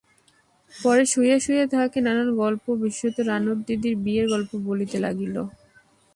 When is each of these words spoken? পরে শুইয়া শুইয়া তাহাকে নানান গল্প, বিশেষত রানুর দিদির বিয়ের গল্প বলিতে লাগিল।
পরে 0.71 1.03
শুইয়া 1.11 1.37
শুইয়া 1.39 1.65
তাহাকে 1.71 1.97
নানান 2.01 2.29
গল্প, 2.41 2.65
বিশেষত 2.81 3.17
রানুর 3.29 3.57
দিদির 3.67 3.95
বিয়ের 4.03 4.25
গল্প 4.33 4.51
বলিতে 4.67 4.97
লাগিল। 4.99 5.35